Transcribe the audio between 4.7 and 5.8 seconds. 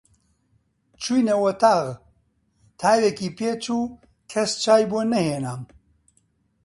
بۆ نەهێنام